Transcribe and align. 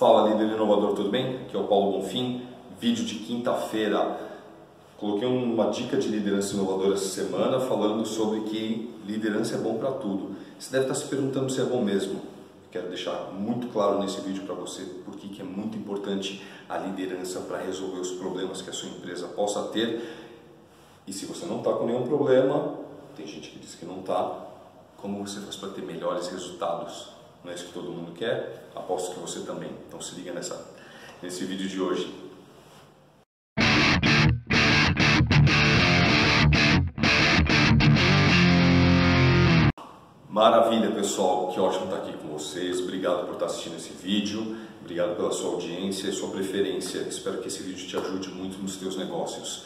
Fala 0.00 0.30
líder 0.30 0.54
inovador, 0.54 0.94
tudo 0.94 1.10
bem? 1.10 1.42
Aqui 1.42 1.54
é 1.54 1.60
o 1.60 1.64
Paulo 1.64 1.98
Bonfim, 1.98 2.40
vídeo 2.80 3.04
de 3.04 3.16
quinta-feira. 3.16 4.18
Coloquei 4.96 5.28
uma 5.28 5.66
dica 5.66 5.98
de 5.98 6.08
liderança 6.08 6.54
inovadora 6.54 6.94
essa 6.94 7.06
semana 7.06 7.60
falando 7.60 8.06
sobre 8.06 8.40
que 8.48 8.94
liderança 9.04 9.56
é 9.56 9.58
bom 9.58 9.76
para 9.76 9.90
tudo. 9.90 10.34
Você 10.58 10.72
deve 10.72 10.84
estar 10.84 10.94
se 10.94 11.06
perguntando 11.06 11.52
se 11.52 11.60
é 11.60 11.64
bom 11.64 11.84
mesmo. 11.84 12.18
Quero 12.72 12.88
deixar 12.88 13.30
muito 13.34 13.66
claro 13.66 13.98
nesse 13.98 14.22
vídeo 14.22 14.44
para 14.44 14.54
você 14.54 14.86
porque 15.04 15.28
que 15.28 15.42
é 15.42 15.44
muito 15.44 15.76
importante 15.76 16.42
a 16.66 16.78
liderança 16.78 17.40
para 17.40 17.58
resolver 17.58 18.00
os 18.00 18.12
problemas 18.12 18.62
que 18.62 18.70
a 18.70 18.72
sua 18.72 18.88
empresa 18.88 19.28
possa 19.28 19.64
ter. 19.64 20.16
E 21.06 21.12
se 21.12 21.26
você 21.26 21.44
não 21.44 21.58
está 21.58 21.74
com 21.74 21.84
nenhum 21.84 22.04
problema, 22.04 22.72
tem 23.14 23.26
gente 23.26 23.50
que 23.50 23.58
diz 23.58 23.74
que 23.74 23.84
não 23.84 24.00
está, 24.00 24.46
como 24.96 25.26
você 25.26 25.40
faz 25.40 25.56
para 25.56 25.68
ter 25.68 25.82
melhores 25.82 26.28
resultados? 26.28 27.19
Não 27.42 27.50
é 27.50 27.54
isso 27.54 27.66
que 27.66 27.72
todo 27.72 27.90
mundo 27.90 28.12
quer? 28.12 28.68
Aposto 28.74 29.14
que 29.14 29.20
você 29.20 29.40
também. 29.40 29.70
Então 29.88 30.00
se 30.00 30.14
liga 30.14 30.32
nessa, 30.32 30.74
nesse 31.22 31.44
vídeo 31.44 31.68
de 31.68 31.80
hoje. 31.80 32.14
Maravilha, 40.28 40.90
pessoal. 40.92 41.48
Que 41.48 41.58
ótimo 41.58 41.84
estar 41.84 41.96
aqui 41.96 42.12
com 42.18 42.28
vocês. 42.28 42.80
Obrigado 42.80 43.26
por 43.26 43.34
estar 43.34 43.46
assistindo 43.46 43.76
esse 43.76 43.92
vídeo. 43.92 44.56
Obrigado 44.80 45.16
pela 45.16 45.32
sua 45.32 45.52
audiência 45.52 46.08
e 46.08 46.12
sua 46.12 46.30
preferência. 46.30 46.98
Espero 47.00 47.38
que 47.38 47.48
esse 47.48 47.62
vídeo 47.62 47.86
te 47.86 47.96
ajude 47.96 48.28
muito 48.28 48.58
nos 48.58 48.76
teus 48.76 48.96
negócios. 48.96 49.64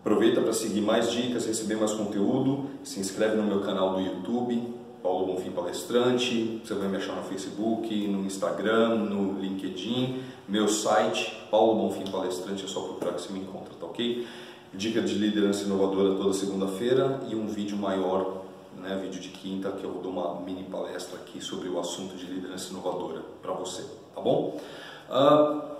Aproveita 0.00 0.40
para 0.40 0.52
seguir 0.52 0.80
mais 0.80 1.10
dicas, 1.10 1.46
receber 1.46 1.76
mais 1.76 1.92
conteúdo. 1.92 2.70
Se 2.82 3.00
inscreve 3.00 3.36
no 3.36 3.42
meu 3.42 3.60
canal 3.60 3.94
do 3.94 4.00
YouTube, 4.00 4.79
Paulo 5.02 5.26
Bonfim 5.26 5.50
Palestrante, 5.50 6.60
você 6.64 6.74
vai 6.74 6.88
me 6.88 6.96
achar 6.96 7.16
no 7.16 7.22
Facebook, 7.22 8.08
no 8.08 8.24
Instagram, 8.24 8.96
no 8.96 9.40
LinkedIn, 9.40 10.22
meu 10.48 10.68
site, 10.68 11.46
Paulo 11.50 11.74
Bonfim 11.74 12.10
Palestrante, 12.10 12.64
é 12.64 12.68
só 12.68 12.80
procurar 12.80 13.14
que 13.14 13.22
você 13.22 13.32
me 13.32 13.40
encontra, 13.40 13.74
tá 13.74 13.86
ok? 13.86 14.26
Dica 14.72 15.00
de 15.00 15.14
liderança 15.14 15.64
inovadora 15.64 16.14
toda 16.14 16.32
segunda-feira 16.32 17.20
e 17.28 17.34
um 17.34 17.46
vídeo 17.46 17.76
maior, 17.76 18.44
né, 18.76 18.98
vídeo 19.02 19.20
de 19.20 19.28
quinta, 19.28 19.72
que 19.72 19.84
eu 19.84 20.00
dou 20.02 20.12
uma 20.12 20.40
mini 20.40 20.64
palestra 20.64 21.18
aqui 21.18 21.40
sobre 21.40 21.68
o 21.68 21.78
assunto 21.80 22.16
de 22.16 22.26
liderança 22.26 22.70
inovadora 22.70 23.22
para 23.42 23.52
você, 23.52 23.82
tá 24.14 24.20
bom? 24.20 24.60
Uh, 25.08 25.70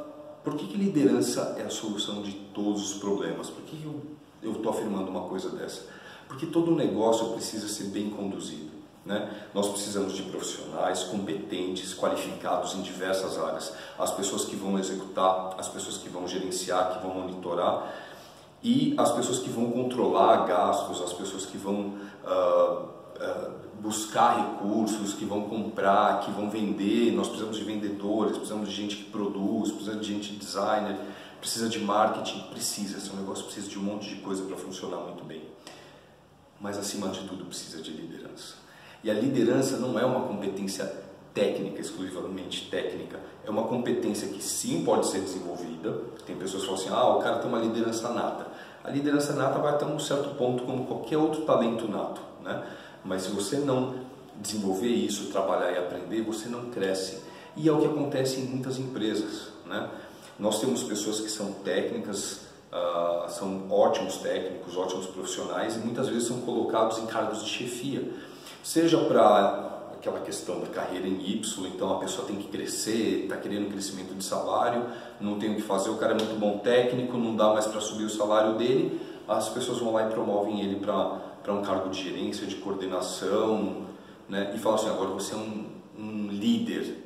por 0.42 0.56
que, 0.56 0.66
que 0.66 0.76
liderança 0.76 1.56
é 1.58 1.62
a 1.62 1.70
solução 1.70 2.22
de 2.22 2.32
todos 2.54 2.90
os 2.92 2.98
problemas? 2.98 3.50
Por 3.50 3.62
que, 3.64 3.76
eu 4.42 4.52
estou 4.52 4.72
afirmando 4.72 5.10
uma 5.10 5.28
coisa 5.28 5.50
dessa? 5.50 5.86
Porque 6.26 6.46
todo 6.46 6.74
negócio 6.74 7.28
precisa 7.32 7.68
ser 7.68 7.84
bem 7.88 8.08
conduzido. 8.08 8.79
Né? 9.04 9.30
Nós 9.54 9.68
precisamos 9.68 10.12
de 10.12 10.22
profissionais 10.24 11.04
competentes, 11.04 11.94
qualificados 11.94 12.74
em 12.74 12.82
diversas 12.82 13.38
áreas, 13.38 13.72
as 13.98 14.10
pessoas 14.12 14.44
que 14.44 14.56
vão 14.56 14.78
executar, 14.78 15.54
as 15.58 15.68
pessoas 15.68 15.96
que 15.96 16.08
vão 16.08 16.28
gerenciar, 16.28 16.92
que 16.92 17.06
vão 17.06 17.14
monitorar 17.14 17.94
e 18.62 18.94
as 18.98 19.10
pessoas 19.12 19.38
que 19.38 19.48
vão 19.48 19.70
controlar 19.70 20.44
gastos, 20.46 21.00
as 21.00 21.12
pessoas 21.14 21.46
que 21.46 21.56
vão 21.56 21.94
uh, 22.24 22.84
uh, 22.84 23.50
buscar 23.80 24.36
recursos, 24.36 25.14
que 25.14 25.24
vão 25.24 25.44
comprar, 25.44 26.20
que 26.20 26.30
vão 26.30 26.50
vender. 26.50 27.12
Nós 27.12 27.26
precisamos 27.26 27.56
de 27.56 27.64
vendedores, 27.64 28.36
precisamos 28.36 28.68
de 28.68 28.74
gente 28.74 28.96
que 28.96 29.04
produz, 29.04 29.70
precisamos 29.70 30.06
de 30.06 30.12
gente 30.12 30.32
designer, 30.34 30.98
precisa 31.40 31.70
de 31.70 31.78
marketing, 31.78 32.40
precisa. 32.50 32.98
Esse 32.98 33.14
negócio 33.16 33.44
precisa 33.44 33.68
de 33.68 33.78
um 33.78 33.82
monte 33.82 34.10
de 34.10 34.16
coisa 34.16 34.42
para 34.44 34.56
funcionar 34.56 34.98
muito 34.98 35.24
bem. 35.24 35.42
Mas 36.60 36.76
acima 36.76 37.08
de 37.08 37.20
tudo 37.20 37.46
precisa 37.46 37.80
de 37.80 37.90
liderança. 37.90 38.56
E 39.02 39.10
a 39.10 39.14
liderança 39.14 39.78
não 39.78 39.98
é 39.98 40.04
uma 40.04 40.26
competência 40.26 40.84
técnica, 41.32 41.80
exclusivamente 41.80 42.68
técnica, 42.70 43.18
é 43.44 43.50
uma 43.50 43.64
competência 43.64 44.28
que 44.28 44.42
sim 44.42 44.84
pode 44.84 45.06
ser 45.06 45.20
desenvolvida. 45.20 45.96
Tem 46.26 46.36
pessoas 46.36 46.62
que 46.62 46.68
falam 46.68 46.82
assim: 46.82 46.90
ah, 46.92 47.16
o 47.16 47.22
cara 47.22 47.38
tem 47.38 47.48
uma 47.48 47.58
liderança 47.58 48.12
nata. 48.12 48.46
A 48.84 48.90
liderança 48.90 49.32
nata 49.34 49.58
vai 49.58 49.72
até 49.72 49.84
um 49.84 49.98
certo 49.98 50.34
ponto, 50.36 50.64
como 50.64 50.86
qualquer 50.86 51.16
outro 51.16 51.42
talento 51.42 51.88
nato, 51.88 52.20
né? 52.42 52.62
Mas 53.04 53.22
se 53.22 53.30
você 53.30 53.56
não 53.58 53.94
desenvolver 54.36 54.88
isso, 54.88 55.30
trabalhar 55.30 55.72
e 55.72 55.78
aprender, 55.78 56.22
você 56.22 56.48
não 56.48 56.70
cresce. 56.70 57.20
E 57.56 57.68
é 57.68 57.72
o 57.72 57.80
que 57.80 57.86
acontece 57.86 58.40
em 58.40 58.44
muitas 58.44 58.78
empresas, 58.78 59.48
né? 59.66 59.88
Nós 60.38 60.60
temos 60.60 60.82
pessoas 60.82 61.20
que 61.20 61.30
são 61.30 61.52
técnicas, 61.52 62.40
uh, 62.72 63.28
são 63.28 63.70
ótimos 63.70 64.18
técnicos, 64.18 64.76
ótimos 64.76 65.06
profissionais 65.06 65.76
e 65.76 65.80
muitas 65.80 66.08
vezes 66.08 66.28
são 66.28 66.40
colocados 66.40 66.98
em 66.98 67.06
cargos 67.06 67.44
de 67.44 67.50
chefia 67.50 68.10
Seja 68.62 68.98
para 69.04 69.70
aquela 69.94 70.20
questão 70.20 70.60
da 70.60 70.66
carreira 70.66 71.06
em 71.06 71.20
Y, 71.30 71.66
então 71.66 71.96
a 71.96 71.98
pessoa 71.98 72.26
tem 72.26 72.36
que 72.36 72.48
crescer, 72.48 73.24
está 73.24 73.36
querendo 73.36 73.70
crescimento 73.70 74.14
de 74.14 74.24
salário, 74.24 74.86
não 75.20 75.38
tem 75.38 75.52
o 75.52 75.56
que 75.56 75.62
fazer, 75.62 75.90
o 75.90 75.96
cara 75.96 76.12
é 76.12 76.16
muito 76.16 76.38
bom 76.38 76.58
técnico, 76.58 77.16
não 77.18 77.36
dá 77.36 77.52
mais 77.52 77.66
para 77.66 77.80
subir 77.80 78.04
o 78.04 78.10
salário 78.10 78.56
dele, 78.56 79.00
as 79.28 79.48
pessoas 79.50 79.78
vão 79.78 79.92
lá 79.92 80.08
e 80.08 80.10
promovem 80.10 80.62
ele 80.62 80.76
para 80.76 81.52
um 81.52 81.62
cargo 81.62 81.90
de 81.90 82.02
gerência, 82.02 82.46
de 82.46 82.56
coordenação, 82.56 83.86
né? 84.28 84.52
e 84.54 84.58
falam 84.58 84.78
assim, 84.78 84.88
agora 84.88 85.10
você 85.10 85.34
é 85.34 85.36
um, 85.36 85.66
um 85.98 86.28
líder. 86.28 86.96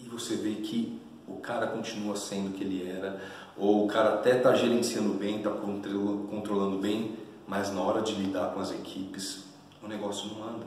E 0.00 0.04
você 0.04 0.34
vê 0.34 0.54
que 0.56 1.00
o 1.26 1.36
cara 1.36 1.68
continua 1.68 2.16
sendo 2.16 2.50
o 2.50 2.52
que 2.52 2.64
ele 2.64 2.90
era, 2.90 3.20
ou 3.56 3.84
o 3.84 3.88
cara 3.88 4.14
até 4.14 4.36
está 4.36 4.52
gerenciando 4.54 5.14
bem, 5.14 5.38
está 5.38 5.50
controlando 5.50 6.78
bem, 6.78 7.16
mas 7.46 7.72
na 7.72 7.80
hora 7.80 8.02
de 8.02 8.14
lidar 8.14 8.52
com 8.52 8.60
as 8.60 8.72
equipes 8.72 9.53
o 9.84 9.88
negócio 9.88 10.30
não 10.30 10.48
anda. 10.48 10.66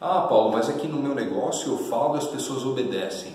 Ah, 0.00 0.22
Paulo, 0.22 0.52
mas 0.52 0.68
aqui 0.68 0.86
no 0.86 1.02
meu 1.02 1.14
negócio 1.14 1.72
eu 1.72 1.78
falo 1.78 2.14
e 2.14 2.18
as 2.18 2.26
pessoas 2.26 2.64
obedecem. 2.64 3.32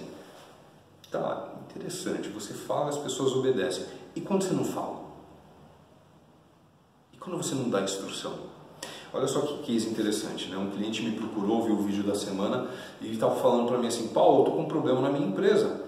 Tá, 1.11 1.49
interessante. 1.69 2.29
Você 2.29 2.53
fala 2.53 2.89
as 2.89 2.97
pessoas 2.97 3.33
obedecem. 3.33 3.85
E 4.15 4.21
quando 4.21 4.43
você 4.43 4.53
não 4.53 4.63
fala? 4.63 5.03
E 7.11 7.17
quando 7.17 7.37
você 7.37 7.53
não 7.53 7.69
dá 7.69 7.81
instrução? 7.81 8.53
Olha 9.13 9.27
só 9.27 9.41
que 9.41 9.57
case 9.59 9.89
interessante, 9.89 10.49
né? 10.49 10.57
Um 10.57 10.71
cliente 10.71 11.03
me 11.03 11.11
procurou, 11.11 11.63
viu 11.63 11.75
o 11.75 11.83
vídeo 11.83 12.03
da 12.03 12.15
semana 12.15 12.67
e 12.99 13.05
ele 13.05 13.13
estava 13.13 13.35
falando 13.35 13.67
para 13.67 13.77
mim 13.77 13.87
assim: 13.87 14.07
Paulo, 14.07 14.37
eu 14.37 14.39
estou 14.39 14.55
com 14.55 14.63
um 14.63 14.67
problema 14.67 15.01
na 15.01 15.09
minha 15.09 15.27
empresa. 15.27 15.83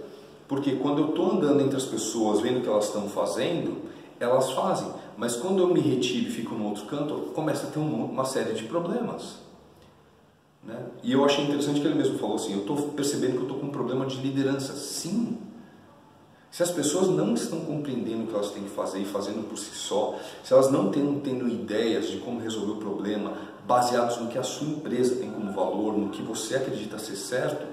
Porque 0.47 0.75
quando 0.75 0.99
eu 0.99 1.09
estou 1.09 1.31
andando 1.31 1.61
entre 1.61 1.75
as 1.75 1.85
pessoas, 1.85 2.39
vendo 2.41 2.59
o 2.59 2.61
que 2.61 2.69
elas 2.69 2.85
estão 2.85 3.09
fazendo, 3.09 3.81
elas 4.19 4.51
fazem. 4.51 4.93
Mas 5.17 5.35
quando 5.35 5.59
eu 5.59 5.67
me 5.67 5.79
retiro 5.79 6.27
e 6.27 6.31
fico 6.31 6.55
no 6.55 6.65
outro 6.65 6.85
canto, 6.85 7.31
começa 7.33 7.67
a 7.67 7.69
ter 7.69 7.79
uma 7.79 8.25
série 8.25 8.53
de 8.53 8.63
problemas. 8.63 9.37
Né? 10.63 10.77
E 11.03 11.13
eu 11.13 11.23
achei 11.23 11.43
interessante 11.43 11.79
que 11.79 11.87
ele 11.87 11.95
mesmo 11.95 12.17
falou 12.17 12.35
assim: 12.35 12.53
eu 12.53 12.59
estou 12.59 12.75
percebendo 12.89 13.33
que 13.33 13.37
eu 13.37 13.43
estou 13.43 13.59
com 13.59 13.67
um 13.67 13.71
problema 13.71 14.05
de 14.05 14.17
liderança. 14.17 14.73
Sim. 14.73 15.37
Se 16.51 16.63
as 16.63 16.71
pessoas 16.71 17.09
não 17.09 17.33
estão 17.33 17.59
compreendendo 17.61 18.23
o 18.23 18.27
que 18.27 18.33
elas 18.33 18.51
têm 18.51 18.63
que 18.63 18.69
fazer 18.69 18.99
e 18.99 19.05
fazendo 19.05 19.47
por 19.47 19.57
si 19.57 19.75
só, 19.75 20.17
se 20.41 20.53
elas 20.53 20.71
não 20.71 20.89
estão 20.89 21.19
tendo 21.19 21.49
ideias 21.49 22.07
de 22.07 22.17
como 22.19 22.39
resolver 22.39 22.71
o 22.71 22.77
problema, 22.77 23.33
baseados 23.67 24.17
no 24.17 24.29
que 24.29 24.37
a 24.37 24.43
sua 24.43 24.67
empresa 24.67 25.17
tem 25.17 25.29
como 25.29 25.51
valor, 25.51 25.97
no 25.97 26.09
que 26.09 26.21
você 26.21 26.55
acredita 26.55 26.97
ser 26.97 27.17
certo, 27.17 27.65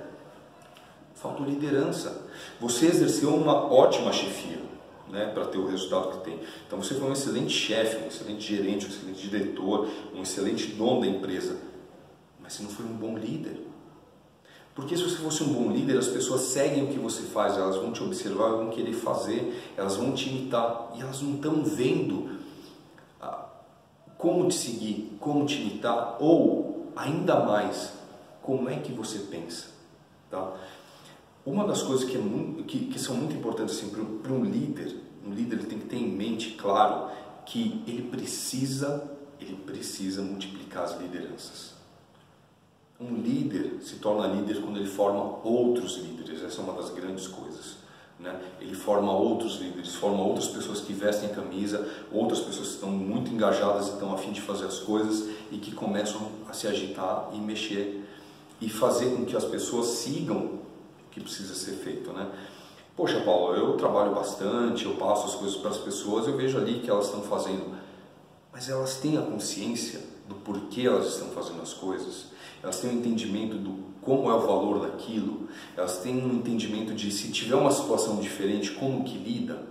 falta 1.15 1.45
liderança. 1.45 2.27
Você 2.61 2.87
exerceu 2.87 3.33
uma 3.33 3.73
ótima 3.73 4.13
chefia 4.13 4.72
né, 5.12 5.27
para 5.27 5.45
ter 5.45 5.59
o 5.59 5.67
resultado 5.67 6.19
que 6.19 6.25
tem. 6.25 6.41
Então 6.67 6.83
você 6.83 6.95
foi 6.95 7.11
um 7.11 7.12
excelente 7.12 7.53
chefe, 7.53 8.03
um 8.03 8.09
excelente 8.09 8.41
gerente, 8.41 8.87
um 8.87 8.89
excelente 8.89 9.28
diretor, 9.28 9.89
um 10.15 10.23
excelente 10.23 10.69
dono 10.69 11.03
da 11.03 11.06
empresa, 11.06 11.59
mas 12.41 12.55
você 12.55 12.62
não 12.62 12.71
foi 12.71 12.87
um 12.87 12.95
bom 12.95 13.17
líder. 13.19 13.61
Porque 14.75 14.97
se 14.97 15.03
você 15.03 15.17
fosse 15.17 15.43
um 15.43 15.53
bom 15.53 15.71
líder, 15.71 15.99
as 15.99 16.09
pessoas 16.09 16.41
seguem 16.41 16.84
o 16.84 16.87
que 16.87 16.99
você 16.99 17.25
faz, 17.25 17.59
elas 17.59 17.77
vão 17.77 17.93
te 17.93 18.03
observar, 18.03 18.53
vão 18.53 18.71
querer 18.71 18.95
fazer, 18.95 19.71
elas 19.77 19.97
vão 19.97 20.15
te 20.15 20.31
imitar 20.31 20.93
e 20.97 21.03
elas 21.03 21.21
não 21.21 21.34
estão 21.34 21.62
vendo 21.62 22.39
ah, 23.21 23.49
como 24.17 24.49
te 24.49 24.55
seguir, 24.55 25.15
como 25.21 25.44
te 25.44 25.61
imitar 25.61 26.17
ou 26.19 26.91
ainda 26.97 27.39
mais 27.41 27.93
como 28.41 28.67
é 28.71 28.77
que 28.77 28.93
você 28.93 29.19
pensa, 29.19 29.67
tá? 30.31 30.55
Uma 31.44 31.67
das 31.67 31.83
coisas 31.83 32.09
que, 32.09 32.17
é 32.17 32.20
muito, 32.20 32.64
que, 32.64 32.87
que 32.87 32.99
são 32.99 33.17
muito 33.17 33.35
importantes 33.35 33.76
assim, 33.76 33.91
para 34.23 34.32
um 34.32 34.44
líder, 34.44 35.01
um 35.27 35.33
líder 35.33 35.65
tem 35.67 35.79
que 35.79 35.87
ter 35.87 35.97
em 35.97 36.09
mente, 36.09 36.53
claro, 36.53 37.11
que 37.45 37.83
ele 37.87 38.03
precisa, 38.11 39.11
ele 39.41 39.57
precisa 39.57 40.23
multiplicar 40.23 40.85
as 40.85 41.01
lideranças. 41.01 41.73
Um 43.01 43.17
líder 43.17 43.81
se 43.83 43.97
torna 43.97 44.27
líder 44.27 44.61
quando 44.61 44.79
ele 44.79 44.89
forma 44.89 45.41
outros 45.43 45.97
líderes, 45.97 46.43
essa 46.43 46.61
é 46.61 46.65
uma 46.65 46.75
das 46.75 46.91
grandes 46.91 47.27
coisas. 47.27 47.83
Né? 48.19 48.41
Ele 48.61 48.75
forma 48.75 49.13
outros 49.13 49.61
líderes, 49.61 49.97
forma 49.97 50.23
outras 50.23 50.47
pessoas 50.47 50.81
que 50.81 50.93
vestem 50.93 51.31
a 51.31 51.35
camisa, 51.35 51.89
outras 52.13 52.39
pessoas 52.39 52.69
que 52.69 52.75
estão 52.75 52.91
muito 52.91 53.33
engajadas 53.33 53.89
e 53.89 53.93
estão 53.95 54.15
a 54.15 54.19
fim 54.19 54.31
de 54.31 54.41
fazer 54.41 54.67
as 54.67 54.79
coisas 54.79 55.29
e 55.51 55.59
que 55.59 55.73
começam 55.73 56.31
a 56.49 56.53
se 56.53 56.69
agitar 56.69 57.31
e 57.33 57.39
mexer 57.39 58.05
e 58.61 58.69
fazer 58.69 59.17
com 59.17 59.25
que 59.25 59.37
as 59.37 59.45
pessoas 59.45 59.87
sigam 59.87 60.61
que 61.11 61.21
precisa 61.21 61.55
ser 61.55 61.73
feito, 61.73 62.13
né? 62.13 62.31
Poxa, 63.02 63.19
Paulo, 63.22 63.56
eu 63.56 63.76
trabalho 63.76 64.14
bastante, 64.14 64.84
eu 64.84 64.94
passo 64.94 65.26
as 65.26 65.34
coisas 65.34 65.56
para 65.56 65.70
as 65.70 65.78
pessoas, 65.78 66.28
eu 66.28 66.37
vejo 66.37 66.56
ali 66.56 66.78
que 66.78 66.88
elas 66.88 67.06
estão 67.06 67.20
fazendo, 67.22 67.76
mas 68.52 68.69
elas 68.69 68.99
têm 68.99 69.19
a 69.19 69.22
consciência 69.22 69.99
do 70.28 70.37
porquê 70.37 70.82
elas 70.82 71.14
estão 71.14 71.31
fazendo 71.31 71.60
as 71.62 71.75
coisas, 71.75 72.26
elas 72.62 72.78
têm 72.78 72.90
um 72.90 73.00
entendimento 73.00 73.58
do 73.58 73.76
como 74.00 74.31
é 74.31 74.34
o 74.34 74.38
valor 74.38 74.87
daquilo, 74.87 75.49
elas 75.76 75.99
têm 75.99 76.16
um 76.16 76.32
entendimento 76.32 76.94
de 76.94 77.10
se 77.10 77.32
tiver 77.32 77.56
uma 77.56 77.72
situação 77.72 78.20
diferente, 78.20 78.70
como 78.70 79.02
que 79.02 79.19
lida. 79.19 79.64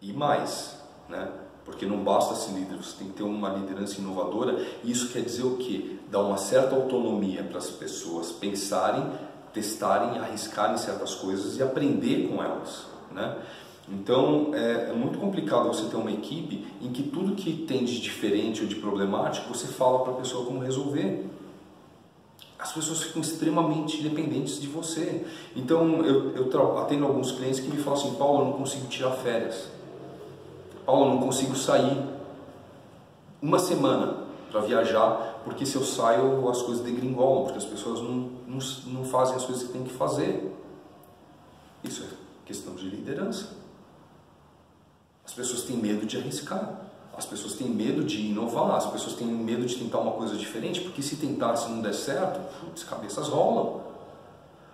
E 0.00 0.10
mais, 0.10 0.74
né? 1.06 1.30
Porque 1.66 1.84
não 1.84 2.02
basta 2.02 2.34
ser 2.34 2.52
líder, 2.52 2.78
você 2.78 2.96
tem 2.96 3.08
que 3.08 3.12
ter 3.12 3.24
uma 3.24 3.50
liderança 3.50 4.00
inovadora. 4.00 4.66
E 4.82 4.90
isso 4.90 5.10
quer 5.12 5.20
dizer 5.20 5.42
o 5.42 5.58
quê? 5.58 5.98
Dar 6.10 6.22
uma 6.22 6.38
certa 6.38 6.74
autonomia 6.74 7.44
para 7.44 7.58
as 7.58 7.68
pessoas 7.68 8.32
pensarem, 8.32 9.04
testarem, 9.58 10.18
arriscarem 10.18 10.78
certas 10.78 11.16
coisas 11.16 11.56
e 11.56 11.62
aprender 11.62 12.28
com 12.28 12.42
elas, 12.42 12.86
né? 13.10 13.36
Então 13.88 14.50
é, 14.54 14.90
é, 14.90 14.92
muito 14.92 15.18
complicado 15.18 15.66
você 15.66 15.88
ter 15.88 15.96
uma 15.96 16.12
equipe 16.12 16.66
em 16.80 16.92
que 16.92 17.02
tudo 17.02 17.34
que 17.34 17.64
tem 17.66 17.84
de 17.84 18.00
diferente 18.00 18.62
ou 18.62 18.68
de 18.68 18.76
problemático 18.76 19.48
você 19.48 19.66
fala 19.66 20.00
para 20.00 20.12
a 20.12 20.16
pessoa 20.16 20.44
como 20.44 20.60
resolver. 20.60 21.26
As 22.58 22.72
pessoas 22.72 23.02
ficam 23.02 23.22
extremamente 23.22 24.02
dependentes 24.02 24.60
de 24.60 24.66
você. 24.66 25.24
Então 25.56 26.04
eu, 26.04 26.36
eu 26.36 26.78
atendo 26.78 27.06
alguns 27.06 27.32
clientes 27.32 27.60
que 27.60 27.68
me 27.68 27.78
falam 27.78 27.98
assim: 27.98 28.14
Paulo, 28.14 28.40
eu 28.40 28.44
não 28.46 28.52
consigo 28.52 28.86
tirar 28.88 29.12
férias. 29.12 29.68
Paulo, 30.84 31.06
eu 31.06 31.14
não 31.14 31.18
consigo 31.18 31.56
sair 31.56 31.98
uma 33.40 33.58
semana 33.58 34.28
para 34.50 34.60
viajar, 34.60 35.27
porque 35.44 35.64
se 35.64 35.76
eu 35.76 35.84
saio 35.84 36.48
as 36.48 36.62
coisas 36.62 36.84
degringolam, 36.84 37.44
porque 37.44 37.58
as 37.58 37.64
pessoas 37.64 38.00
não, 38.00 38.30
não, 38.46 38.58
não 38.86 39.04
fazem 39.04 39.36
as 39.36 39.44
coisas 39.44 39.64
que 39.66 39.72
têm 39.72 39.84
que 39.84 39.92
fazer. 39.92 40.54
Isso 41.82 42.02
é 42.02 42.06
questão 42.44 42.74
de 42.74 42.88
liderança. 42.88 43.56
As 45.24 45.32
pessoas 45.32 45.62
têm 45.62 45.76
medo 45.76 46.06
de 46.06 46.16
arriscar. 46.16 46.88
As 47.18 47.26
pessoas 47.26 47.54
têm 47.54 47.68
medo 47.68 48.04
de 48.04 48.26
inovar, 48.26 48.76
as 48.76 48.86
pessoas 48.86 49.14
têm 49.14 49.26
medo 49.26 49.66
de 49.66 49.74
tentar 49.74 49.98
uma 49.98 50.12
coisa 50.12 50.36
diferente, 50.36 50.80
porque 50.80 51.02
se 51.02 51.16
tentar, 51.16 51.56
se 51.56 51.68
não 51.68 51.82
der 51.82 51.92
certo, 51.92 52.38
as 52.72 52.84
cabeças 52.84 53.26
rolam. 53.26 53.80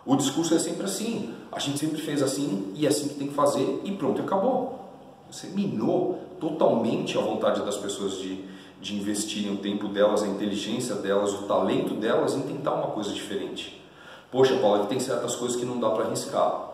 O 0.04 0.14
discurso 0.14 0.54
é 0.54 0.58
sempre 0.58 0.84
assim, 0.84 1.34
a 1.50 1.58
gente 1.58 1.78
sempre 1.78 2.02
fez 2.02 2.22
assim 2.22 2.70
e 2.76 2.84
é 2.84 2.90
assim 2.90 3.08
que 3.08 3.14
tem 3.14 3.28
que 3.28 3.34
fazer 3.34 3.80
e 3.84 3.92
pronto, 3.92 4.20
acabou. 4.20 4.90
Você 5.30 5.46
minou 5.46 6.20
totalmente 6.38 7.16
a 7.16 7.22
vontade 7.22 7.64
das 7.64 7.78
pessoas 7.78 8.18
de, 8.18 8.44
de 8.84 8.94
investirem 8.94 9.50
o 9.50 9.56
tempo 9.56 9.88
delas, 9.88 10.22
a 10.22 10.28
inteligência 10.28 10.96
delas, 10.96 11.32
o 11.32 11.44
talento 11.44 11.94
delas 11.94 12.34
em 12.34 12.42
tentar 12.42 12.74
uma 12.74 12.88
coisa 12.88 13.14
diferente. 13.14 13.82
Poxa, 14.30 14.58
Paulo, 14.58 14.84
tem 14.86 15.00
certas 15.00 15.34
coisas 15.34 15.56
que 15.56 15.64
não 15.64 15.80
dá 15.80 15.88
para 15.88 16.04
arriscar. 16.04 16.68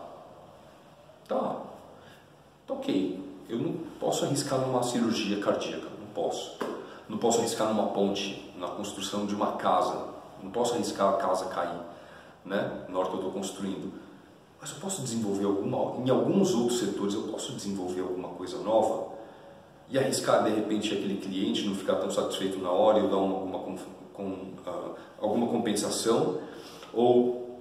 Tá, 1.25 1.55
tá 2.67 2.73
ok. 2.73 3.17
Eu 3.47 3.59
não 3.59 3.73
posso 3.97 4.25
arriscar 4.25 4.59
numa 4.59 4.83
cirurgia 4.83 5.39
cardíaca, 5.39 5.87
não 5.99 6.07
posso. 6.13 6.57
Não 7.07 7.17
posso 7.17 7.39
arriscar 7.39 7.69
numa 7.69 7.87
ponte, 7.87 8.51
na 8.57 8.67
construção 8.67 9.25
de 9.25 9.33
uma 9.33 9.53
casa. 9.53 10.09
Não 10.43 10.51
posso 10.51 10.73
arriscar 10.73 11.13
a 11.13 11.17
casa 11.17 11.45
cair, 11.45 11.79
né? 12.43 12.85
Na 12.89 12.99
hora 12.99 13.07
que 13.07 13.13
eu 13.13 13.19
estou 13.19 13.31
construindo. 13.31 13.93
Mas 14.59 14.71
eu 14.71 14.77
posso 14.81 15.01
desenvolver 15.01 15.45
alguma, 15.45 16.05
em 16.05 16.09
alguns 16.09 16.53
outros 16.53 16.79
setores 16.79 17.13
eu 17.13 17.23
posso 17.23 17.53
desenvolver 17.53 18.01
alguma 18.01 18.29
coisa 18.29 18.57
nova 18.57 19.10
e 19.91 19.99
arriscar 19.99 20.43
de 20.45 20.51
repente 20.51 20.93
aquele 20.93 21.17
cliente 21.17 21.65
não 21.65 21.75
ficar 21.75 21.95
tão 21.95 22.09
satisfeito 22.09 22.57
na 22.59 22.71
hora 22.71 22.99
e 22.99 23.01
eu 23.01 23.09
dar 23.09 23.17
uma, 23.17 23.57
alguma, 23.57 23.77
com, 24.13 24.23
uh, 24.23 24.95
alguma 25.19 25.47
compensação 25.47 26.39
ou 26.93 27.59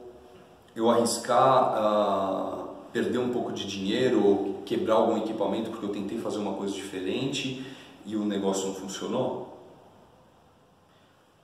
eu 0.75 0.89
arriscar 0.89 1.75
uh, 1.75 2.69
perder 2.93 3.19
um 3.19 3.31
pouco 3.31 3.53
de 3.53 3.67
dinheiro 3.67 4.25
ou 4.25 4.63
quebrar 4.65 4.95
algum 4.95 5.19
equipamento 5.19 5.71
porque 5.71 5.85
eu 5.85 5.91
tentei 5.91 6.19
fazer 6.19 6.39
uma 6.39 6.55
coisa 6.55 6.73
diferente 6.73 7.67
e 8.07 8.15
o 8.15 8.25
negócio 8.25 8.69
não 8.69 8.75
funcionou? 8.75 9.59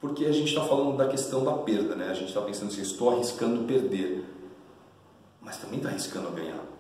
Porque 0.00 0.24
a 0.24 0.32
gente 0.32 0.48
está 0.48 0.62
falando 0.62 0.96
da 0.96 1.08
questão 1.08 1.42
da 1.42 1.52
perda, 1.52 1.96
né? 1.96 2.10
A 2.10 2.14
gente 2.14 2.28
está 2.28 2.40
pensando 2.40 2.68
assim, 2.68 2.82
estou 2.82 3.10
arriscando 3.10 3.64
perder, 3.64 4.24
mas 5.40 5.56
também 5.56 5.78
está 5.78 5.88
arriscando 5.88 6.30
ganhar. 6.30 6.75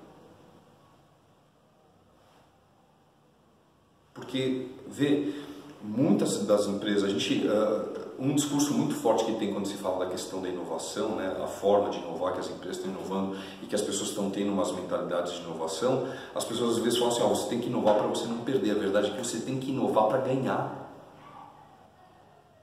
Porque, 4.16 4.68
vê, 4.88 5.34
muitas 5.82 6.38
das 6.46 6.66
empresas, 6.66 7.04
a 7.04 7.08
gente, 7.08 7.46
uh, 7.46 8.06
um 8.18 8.34
discurso 8.34 8.72
muito 8.72 8.94
forte 8.94 9.26
que 9.26 9.34
tem 9.34 9.52
quando 9.52 9.66
se 9.66 9.74
fala 9.74 10.06
da 10.06 10.10
questão 10.10 10.40
da 10.40 10.48
inovação, 10.48 11.16
né, 11.16 11.36
a 11.38 11.46
forma 11.46 11.90
de 11.90 11.98
inovar 11.98 12.32
que 12.32 12.40
as 12.40 12.48
empresas 12.50 12.78
estão 12.78 12.90
inovando 12.90 13.36
e 13.62 13.66
que 13.66 13.74
as 13.74 13.82
pessoas 13.82 14.08
estão 14.08 14.30
tendo 14.30 14.50
umas 14.50 14.72
mentalidades 14.72 15.34
de 15.34 15.42
inovação, 15.42 16.08
as 16.34 16.44
pessoas 16.44 16.78
às 16.78 16.82
vezes 16.82 16.98
falam 16.98 17.12
assim, 17.12 17.22
oh, 17.22 17.28
você 17.28 17.48
tem 17.50 17.60
que 17.60 17.66
inovar 17.66 17.96
para 17.96 18.06
você 18.06 18.26
não 18.26 18.38
perder. 18.38 18.70
A 18.70 18.74
verdade 18.74 19.08
é 19.08 19.10
que 19.10 19.18
você 19.18 19.40
tem 19.40 19.58
que 19.60 19.70
inovar 19.70 20.06
para 20.06 20.18
ganhar. 20.18 20.90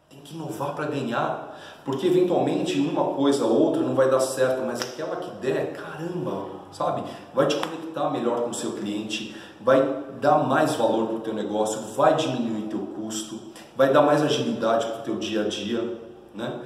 Tem 0.09 0.21
que 0.21 0.33
inovar 0.33 0.73
para 0.73 0.87
ganhar, 0.87 1.55
porque 1.85 2.07
eventualmente 2.07 2.79
uma 2.79 3.13
coisa 3.13 3.45
ou 3.45 3.61
outra 3.61 3.83
não 3.83 3.93
vai 3.93 4.09
dar 4.09 4.21
certo, 4.21 4.65
mas 4.65 4.81
aquela 4.81 5.17
que 5.17 5.29
der, 5.35 5.73
caramba, 5.73 6.47
sabe? 6.71 7.03
Vai 7.31 7.45
te 7.45 7.57
conectar 7.57 8.09
melhor 8.09 8.41
com 8.41 8.49
o 8.49 8.53
seu 8.55 8.71
cliente, 8.71 9.35
vai 9.61 10.02
dar 10.23 10.37
mais 10.39 10.73
valor 10.75 11.07
para 11.07 11.15
o 11.17 11.19
teu 11.19 11.33
negócio, 11.33 11.81
vai 11.93 12.15
diminuir 12.15 12.69
teu 12.69 12.79
custo, 12.79 13.37
vai 13.75 13.91
dar 13.91 14.01
mais 14.01 14.21
agilidade 14.21 14.87
para 14.87 14.99
o 15.01 15.03
teu 15.03 15.17
dia 15.17 15.41
a 15.41 15.49
dia, 15.49 16.01
né? 16.33 16.65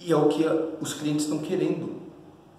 E 0.00 0.10
é 0.10 0.16
o 0.16 0.28
que 0.28 0.44
os 0.80 0.94
clientes 0.94 1.24
estão 1.24 1.40
querendo, 1.40 2.00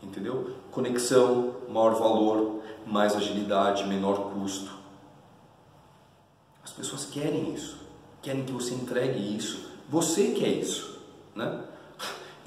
entendeu? 0.04 0.52
Conexão, 0.72 1.56
maior 1.68 1.96
valor, 1.96 2.62
mais 2.86 3.16
agilidade, 3.16 3.88
menor 3.88 4.32
custo. 4.32 4.72
As 6.64 6.72
pessoas 6.72 7.06
querem 7.06 7.54
isso, 7.56 7.78
querem 8.22 8.44
que 8.44 8.52
você 8.52 8.76
entregue 8.76 9.36
isso. 9.36 9.70
Você 9.90 10.34
quer 10.34 10.50
isso, 10.50 11.00
né? 11.36 11.64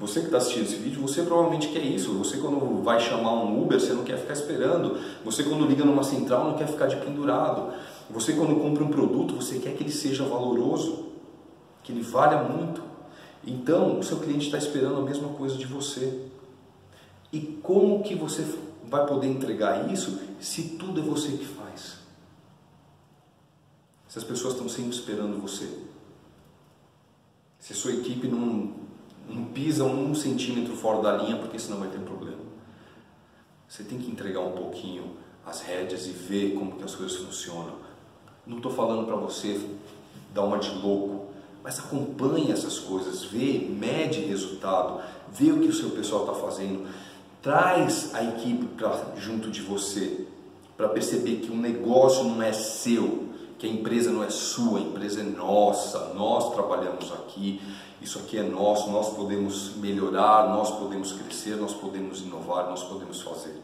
Você 0.03 0.19
que 0.19 0.25
está 0.25 0.37
assistindo 0.37 0.63
esse 0.63 0.75
vídeo, 0.75 1.01
você 1.01 1.23
provavelmente 1.23 1.69
quer 1.69 1.79
isso. 1.79 2.11
Você 2.17 2.35
quando 2.35 2.83
vai 2.83 2.99
chamar 2.99 3.35
um 3.35 3.63
Uber, 3.63 3.79
você 3.79 3.93
não 3.93 4.03
quer 4.03 4.17
ficar 4.17 4.33
esperando. 4.33 4.99
Você 5.23 5.43
quando 5.43 5.65
liga 5.65 5.85
numa 5.85 6.03
central, 6.03 6.43
não 6.43 6.57
quer 6.57 6.67
ficar 6.67 6.87
de 6.87 6.97
pendurado. 6.97 7.73
Você 8.09 8.33
quando 8.33 8.53
compra 8.59 8.83
um 8.83 8.89
produto, 8.89 9.37
você 9.37 9.59
quer 9.59 9.73
que 9.77 9.81
ele 9.81 9.93
seja 9.93 10.25
valoroso, 10.25 11.05
que 11.81 11.93
ele 11.93 12.01
valha 12.01 12.43
muito. 12.43 12.83
Então, 13.47 13.97
o 13.97 14.03
seu 14.03 14.19
cliente 14.19 14.47
está 14.47 14.57
esperando 14.57 14.97
a 14.97 15.01
mesma 15.03 15.29
coisa 15.29 15.55
de 15.55 15.65
você. 15.65 16.25
E 17.31 17.39
como 17.63 18.03
que 18.03 18.13
você 18.13 18.45
vai 18.83 19.07
poder 19.07 19.27
entregar 19.27 19.89
isso 19.89 20.19
se 20.37 20.63
tudo 20.77 20.99
é 20.99 21.03
você 21.03 21.29
que 21.31 21.45
faz? 21.45 21.99
Se 24.09 24.17
as 24.17 24.25
pessoas 24.25 24.53
estão 24.53 24.67
sempre 24.67 24.91
esperando 24.91 25.41
você. 25.41 25.69
Se 27.57 27.73
sua 27.73 27.93
equipe 27.93 28.27
não, 28.27 28.82
não 29.27 29.45
pisa 29.45 29.83
um 29.83 30.13
centímetro 30.13 30.75
fora 30.75 31.01
da 31.01 31.17
linha, 31.23 31.37
porque 31.37 31.57
senão 31.57 31.79
vai 31.79 31.89
ter 31.89 31.99
problema. 31.99 32.41
Você 33.67 33.83
tem 33.83 33.97
que 33.97 34.11
entregar 34.11 34.41
um 34.41 34.51
pouquinho 34.51 35.15
as 35.45 35.61
rédeas 35.61 36.05
e 36.07 36.11
ver 36.11 36.53
como 36.53 36.73
que 36.73 36.83
as 36.83 36.95
coisas 36.95 37.17
funcionam. 37.17 37.75
Não 38.45 38.57
estou 38.57 38.71
falando 38.71 39.05
para 39.05 39.15
você 39.15 39.59
dar 40.33 40.43
uma 40.43 40.57
de 40.57 40.69
louco, 40.69 41.27
mas 41.63 41.79
acompanhe 41.79 42.51
essas 42.51 42.77
coisas, 42.77 43.23
vê, 43.23 43.59
mede 43.69 44.19
resultado, 44.21 45.01
vê 45.31 45.51
o 45.51 45.59
que 45.59 45.67
o 45.67 45.73
seu 45.73 45.91
pessoal 45.91 46.25
está 46.25 46.33
fazendo, 46.35 46.87
traz 47.41 48.13
a 48.13 48.23
equipe 48.23 48.65
para 48.75 49.15
junto 49.17 49.49
de 49.49 49.61
você, 49.61 50.27
para 50.75 50.89
perceber 50.89 51.37
que 51.37 51.51
o 51.51 51.55
negócio 51.55 52.25
não 52.25 52.41
é 52.41 52.51
seu, 52.51 53.29
que 53.63 53.69
a 53.69 53.71
empresa 53.71 54.11
não 54.11 54.21
é 54.21 54.29
sua, 54.29 54.77
a 54.77 54.81
empresa 54.81 55.21
é 55.21 55.23
nossa, 55.23 56.13
nós 56.13 56.53
trabalhamos 56.53 57.13
aqui, 57.13 57.61
isso 58.01 58.19
aqui 58.19 58.37
é 58.37 58.43
nosso, 58.43 58.91
nós 58.91 59.15
podemos 59.15 59.77
melhorar, 59.77 60.49
nós 60.49 60.69
podemos 60.69 61.13
crescer, 61.13 61.55
nós 61.55 61.71
podemos 61.73 62.19
inovar, 62.19 62.69
nós 62.69 62.83
podemos 62.83 63.21
fazer. 63.21 63.55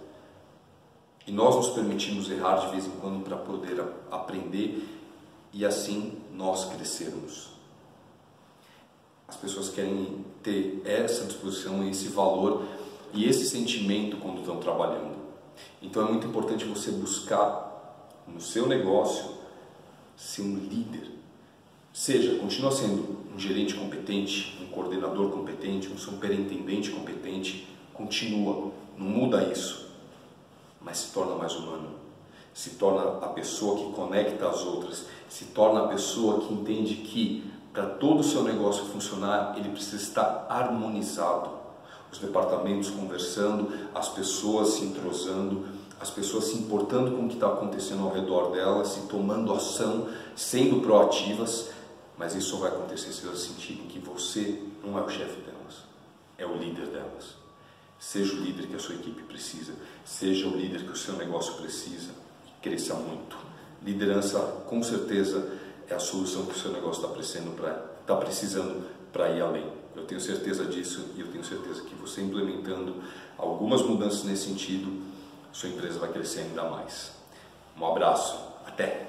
E 1.28 1.34
nós 1.34 1.54
nos 1.54 1.68
permitimos 1.72 2.32
errar 2.32 2.60
de 2.60 2.68
vez 2.68 2.86
em 2.86 2.92
quando 2.92 3.26
para 3.26 3.36
poder 3.36 3.84
aprender 4.10 4.88
e 5.52 5.66
assim 5.66 6.18
nós 6.34 6.64
crescermos. 6.64 7.50
As 9.28 9.36
pessoas 9.36 9.68
querem 9.68 10.24
ter 10.42 10.82
essa 10.86 11.26
disposição, 11.26 11.86
esse 11.86 12.08
valor 12.08 12.64
e 13.14 13.26
esse 13.26 13.50
sentimento 13.50 14.16
quando 14.16 14.40
estão 14.40 14.62
trabalhando. 14.62 15.18
Então 15.82 16.08
é 16.08 16.10
muito 16.10 16.26
importante 16.26 16.64
você 16.64 16.90
buscar 16.90 18.24
no 18.26 18.40
seu 18.40 18.66
negócio 18.66 19.39
ser 20.20 20.44
um 20.44 20.56
líder. 20.56 21.12
Seja, 21.94 22.38
continua 22.38 22.72
sendo 22.72 23.18
um 23.34 23.40
gerente 23.40 23.74
competente, 23.74 24.60
um 24.62 24.68
coordenador 24.68 25.32
competente, 25.32 25.90
um 25.90 25.98
superintendente 25.98 26.92
competente, 26.92 27.68
continua, 27.94 28.72
não 28.98 29.08
muda 29.08 29.44
isso 29.44 29.90
mas 30.82 30.98
se 30.98 31.14
torna 31.14 31.36
mais 31.36 31.56
humano, 31.56 31.90
se 32.54 32.72
torna 32.72 33.24
a 33.26 33.30
pessoa 33.30 33.78
que 33.78 33.94
conecta 33.94 34.48
as 34.48 34.64
outras, 34.64 35.06
se 35.28 35.46
torna 35.46 35.86
a 35.86 35.88
pessoa 35.88 36.42
que 36.42 36.54
entende 36.54 36.96
que 36.96 37.52
para 37.74 37.86
todo 37.86 38.22
o 38.22 38.24
seu 38.24 38.44
negócio 38.44 38.86
funcionar, 38.86 39.54
ele 39.58 39.70
precisa 39.70 39.98
estar 39.98 40.48
harmonizado. 40.50 41.60
Os 42.12 42.18
departamentos 42.18 42.90
conversando, 42.90 43.72
as 43.94 44.10
pessoas 44.10 44.70
se 44.70 44.86
entrosando, 44.86 45.68
as 46.00 46.10
pessoas 46.10 46.46
se 46.46 46.58
importando 46.58 47.12
com 47.12 47.26
o 47.26 47.28
que 47.28 47.36
está 47.36 47.48
acontecendo 47.48 48.04
ao 48.04 48.14
redor 48.14 48.52
delas, 48.52 48.90
se 48.90 49.02
tomando 49.08 49.54
ação, 49.54 50.08
sendo 50.36 50.82
proativas, 50.82 51.70
mas 52.18 52.36
isso 52.36 52.52
só 52.52 52.58
vai 52.58 52.70
acontecer 52.70 53.12
se 53.12 53.26
elas 53.26 53.40
sentirem 53.40 53.88
que 53.88 54.00
você 54.00 54.62
não 54.84 54.98
é 54.98 55.02
o 55.02 55.10
chefe 55.10 55.42
delas, 55.42 55.84
é 56.38 56.46
o 56.46 56.56
líder 56.56 56.88
delas. 56.88 57.38
Seja 58.00 58.34
o 58.34 58.38
líder 58.38 58.68
que 58.68 58.76
a 58.76 58.80
sua 58.80 58.96
equipe 58.96 59.24
precisa, 59.24 59.74
seja 60.06 60.48
o 60.48 60.56
líder 60.56 60.84
que 60.84 60.92
o 60.92 60.96
seu 60.96 61.16
negócio 61.16 61.56
precisa 61.56 62.12
cresça 62.62 62.94
muito. 62.94 63.38
Liderança, 63.84 64.40
com 64.68 64.84
certeza, 64.84 65.52
é 65.90 65.96
a 65.96 66.00
solução 66.00 66.46
que 66.46 66.56
o 66.56 66.60
seu 66.60 66.72
negócio 66.72 67.06
está 67.06 67.72
tá 68.06 68.16
precisando 68.16 68.86
para 69.12 69.30
ir 69.30 69.42
além. 69.42 69.66
Eu 69.96 70.06
tenho 70.06 70.22
certeza 70.22 70.66
disso 70.66 71.06
e 71.16 71.22
eu 71.22 71.28
tenho 71.28 71.44
certeza 71.44 71.82
que 71.82 71.96
você 71.96 72.22
implementando 72.22 72.96
algumas 73.38 73.82
mudanças 73.82 74.24
nesse 74.24 74.48
sentido, 74.48 74.92
sua 75.52 75.70
empresa 75.70 76.00
vai 76.00 76.12
crescer 76.12 76.42
ainda 76.42 76.64
mais. 76.64 77.12
Um 77.78 77.86
abraço, 77.86 78.38
até! 78.66 79.09